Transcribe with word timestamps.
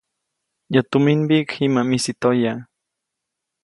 Yäʼ 0.73 0.87
tuminmbiʼk 0.91 1.49
jiʼ 1.57 1.71
ma 1.73 1.81
ʼmisi 1.85 2.11
toya. 2.21 2.53